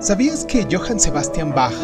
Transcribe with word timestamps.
¿Sabías 0.00 0.44
que 0.44 0.64
Johann 0.70 1.00
Sebastian 1.00 1.52
Bach 1.52 1.74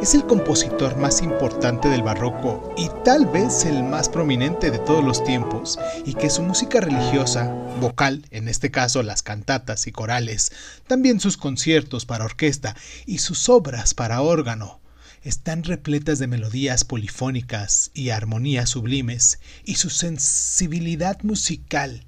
es 0.00 0.14
el 0.14 0.24
compositor 0.24 0.96
más 0.96 1.22
importante 1.22 1.88
del 1.88 2.04
barroco 2.04 2.72
y 2.76 2.88
tal 3.04 3.26
vez 3.26 3.64
el 3.64 3.82
más 3.82 4.08
prominente 4.08 4.70
de 4.70 4.78
todos 4.78 5.04
los 5.04 5.24
tiempos 5.24 5.76
y 6.06 6.14
que 6.14 6.30
su 6.30 6.42
música 6.42 6.80
religiosa, 6.80 7.52
vocal, 7.80 8.24
en 8.30 8.46
este 8.46 8.70
caso 8.70 9.02
las 9.02 9.22
cantatas 9.24 9.88
y 9.88 9.92
corales, 9.92 10.52
también 10.86 11.18
sus 11.18 11.36
conciertos 11.36 12.06
para 12.06 12.26
orquesta 12.26 12.76
y 13.06 13.18
sus 13.18 13.48
obras 13.48 13.92
para 13.92 14.22
órgano, 14.22 14.80
están 15.24 15.64
repletas 15.64 16.20
de 16.20 16.28
melodías 16.28 16.84
polifónicas 16.84 17.90
y 17.92 18.10
armonías 18.10 18.70
sublimes 18.70 19.40
y 19.64 19.74
su 19.74 19.90
sensibilidad 19.90 21.20
musical 21.24 22.04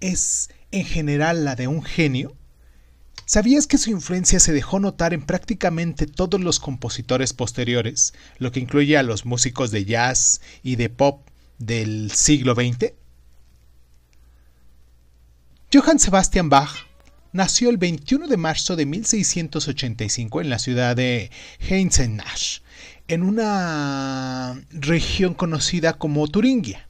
es 0.00 0.50
en 0.72 0.84
general 0.84 1.44
la 1.44 1.54
de 1.54 1.68
un 1.68 1.84
genio? 1.84 2.34
¿Sabías 3.28 3.66
que 3.66 3.76
su 3.76 3.90
influencia 3.90 4.40
se 4.40 4.54
dejó 4.54 4.80
notar 4.80 5.12
en 5.12 5.20
prácticamente 5.20 6.06
todos 6.06 6.40
los 6.40 6.58
compositores 6.58 7.34
posteriores, 7.34 8.14
lo 8.38 8.52
que 8.52 8.60
incluye 8.60 8.96
a 8.96 9.02
los 9.02 9.26
músicos 9.26 9.70
de 9.70 9.84
jazz 9.84 10.40
y 10.62 10.76
de 10.76 10.88
pop 10.88 11.28
del 11.58 12.10
siglo 12.10 12.54
XX? 12.54 12.94
Johann 15.70 15.98
Sebastian 15.98 16.48
Bach 16.48 16.70
nació 17.32 17.68
el 17.68 17.76
21 17.76 18.28
de 18.28 18.38
marzo 18.38 18.76
de 18.76 18.86
1685 18.86 20.40
en 20.40 20.48
la 20.48 20.58
ciudad 20.58 20.96
de 20.96 21.30
Heinzenach, 21.60 22.62
en 23.08 23.22
una 23.22 24.58
región 24.70 25.34
conocida 25.34 25.98
como 25.98 26.28
Turingia. 26.28 26.87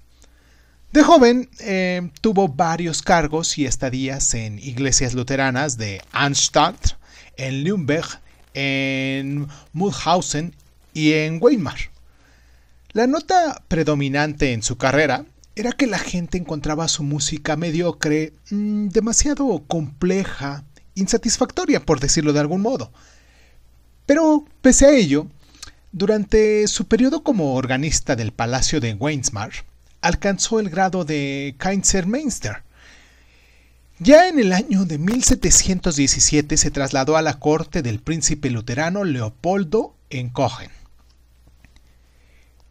De 0.92 1.02
joven 1.02 1.50
eh, 1.60 2.10
tuvo 2.22 2.48
varios 2.48 3.02
cargos 3.02 3.58
y 3.58 3.66
estadías 3.66 4.32
en 4.32 4.58
iglesias 4.58 5.12
luteranas 5.12 5.76
de 5.76 6.00
Arnstadt, 6.12 6.96
en 7.36 7.62
Nürnberg, 7.62 8.06
en 8.54 9.48
Mulhausen 9.74 10.54
y 10.94 11.12
en 11.12 11.38
Weimar. 11.42 11.76
La 12.92 13.06
nota 13.06 13.62
predominante 13.68 14.54
en 14.54 14.62
su 14.62 14.78
carrera 14.78 15.26
era 15.56 15.72
que 15.72 15.86
la 15.86 15.98
gente 15.98 16.38
encontraba 16.38 16.88
su 16.88 17.02
música 17.02 17.54
mediocre, 17.56 18.32
mm, 18.50 18.88
demasiado 18.88 19.62
compleja, 19.66 20.64
insatisfactoria, 20.94 21.84
por 21.84 22.00
decirlo 22.00 22.32
de 22.32 22.40
algún 22.40 22.62
modo. 22.62 22.90
Pero, 24.06 24.46
pese 24.62 24.86
a 24.86 24.92
ello, 24.92 25.26
durante 25.92 26.66
su 26.66 26.86
periodo 26.86 27.22
como 27.22 27.56
organista 27.56 28.16
del 28.16 28.32
Palacio 28.32 28.80
de 28.80 28.94
Weimar, 28.94 29.50
alcanzó 30.08 30.58
el 30.58 30.70
grado 30.70 31.04
de 31.04 31.54
Kaisermeister. 31.58 32.62
Ya 33.98 34.28
en 34.28 34.38
el 34.38 34.54
año 34.54 34.86
de 34.86 34.96
1717 34.96 36.56
se 36.56 36.70
trasladó 36.70 37.18
a 37.18 37.22
la 37.22 37.38
corte 37.38 37.82
del 37.82 38.00
príncipe 38.00 38.48
luterano 38.48 39.04
Leopoldo 39.04 39.94
en 40.08 40.30
Cogen. 40.30 40.70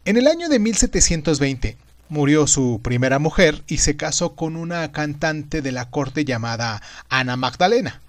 En 0.04 0.16
el 0.16 0.26
año 0.26 0.48
de 0.48 0.58
1720 0.58 1.76
murió 2.08 2.48
su 2.48 2.80
primera 2.82 3.20
mujer 3.20 3.62
y 3.68 3.78
se 3.78 3.96
casó 3.96 4.34
con 4.34 4.56
una 4.56 4.90
cantante 4.90 5.62
de 5.62 5.70
la 5.70 5.90
corte 5.90 6.24
llamada 6.24 6.82
Ana 7.08 7.36
Magdalena, 7.36 8.02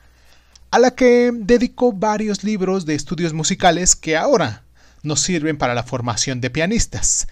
a 0.72 0.80
la 0.80 0.95
que 0.95 1.31
dedicó 1.33 1.94
varios 1.94 2.44
libros 2.44 2.88
de 2.88 2.95
estudios 2.95 3.33
musicales 3.33 3.95
que 3.95 4.17
ahora 4.17 4.63
nos 5.03 5.19
sirven 5.22 5.57
para 5.57 5.75
la 5.75 5.83
formación 5.83 6.41
de 6.41 6.50
pianistas. 6.50 7.27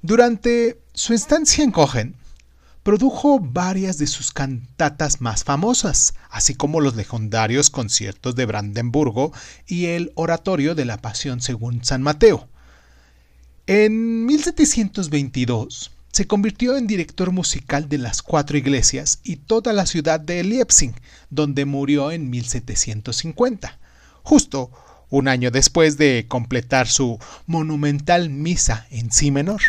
Durante 0.00 0.78
su 0.98 1.14
estancia 1.14 1.62
en 1.62 1.70
Cogen, 1.70 2.16
produjo 2.82 3.38
varias 3.38 3.98
de 3.98 4.08
sus 4.08 4.32
cantatas 4.32 5.20
más 5.20 5.44
famosas, 5.44 6.14
así 6.28 6.56
como 6.56 6.80
los 6.80 6.96
legendarios 6.96 7.70
conciertos 7.70 8.34
de 8.34 8.46
Brandenburgo 8.46 9.32
y 9.68 9.86
el 9.86 10.10
oratorio 10.16 10.74
de 10.74 10.84
la 10.84 10.96
Pasión 10.96 11.40
según 11.40 11.84
San 11.84 12.02
Mateo. 12.02 12.48
En 13.68 14.26
1722 14.26 15.92
se 16.10 16.26
convirtió 16.26 16.76
en 16.76 16.88
director 16.88 17.30
musical 17.30 17.88
de 17.88 17.98
las 17.98 18.20
cuatro 18.20 18.58
iglesias 18.58 19.20
y 19.22 19.36
toda 19.36 19.72
la 19.72 19.86
ciudad 19.86 20.18
de 20.18 20.42
Leipzig, 20.42 20.94
donde 21.30 21.64
murió 21.64 22.10
en 22.10 22.28
1750, 22.28 23.78
justo 24.24 24.72
un 25.10 25.28
año 25.28 25.52
después 25.52 25.96
de 25.96 26.26
completar 26.26 26.88
su 26.88 27.20
monumental 27.46 28.30
misa 28.30 28.88
en 28.90 29.12
si 29.12 29.30
menor. 29.30 29.60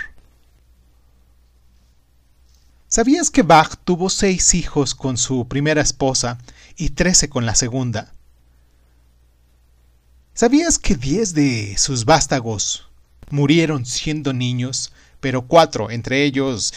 ¿Sabías 2.91 3.29
que 3.29 3.43
Bach 3.43 3.75
tuvo 3.85 4.09
seis 4.09 4.55
hijos 4.55 4.95
con 4.95 5.15
su 5.19 5.47
primera 5.47 5.79
esposa 5.79 6.39
y 6.75 6.89
trece 6.89 7.29
con 7.29 7.45
la 7.45 7.53
segunda? 7.53 8.11
¿Sabías 10.33 10.79
que 10.79 10.95
diez 10.95 11.35
de 11.35 11.77
sus 11.77 12.05
vástagos 12.05 12.89
murieron 13.29 13.85
siendo 13.85 14.33
niños, 14.33 14.91
pero 15.19 15.43
cuatro, 15.43 15.91
entre 15.91 16.23
ellos 16.23 16.73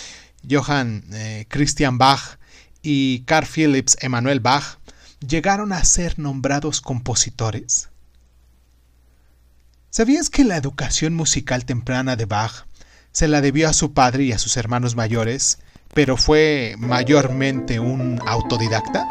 Johann 0.48 1.02
eh, 1.14 1.46
Christian 1.48 1.96
Bach 1.96 2.38
y 2.82 3.20
Carl 3.20 3.46
Philips 3.46 3.96
Emanuel 4.02 4.40
Bach, 4.40 4.76
llegaron 5.26 5.72
a 5.72 5.82
ser 5.82 6.18
nombrados 6.18 6.82
compositores? 6.82 7.88
¿Sabías 9.88 10.28
que 10.28 10.44
la 10.44 10.58
educación 10.58 11.14
musical 11.14 11.64
temprana 11.64 12.16
de 12.16 12.26
Bach 12.26 12.66
se 13.12 13.28
la 13.28 13.40
debió 13.40 13.70
a 13.70 13.72
su 13.72 13.94
padre 13.94 14.24
y 14.24 14.32
a 14.32 14.38
sus 14.38 14.58
hermanos 14.58 14.94
mayores, 14.94 15.58
pero 15.94 16.16
fue 16.16 16.74
mayormente 16.78 17.78
un 17.78 18.18
autodidacta? 18.26 19.06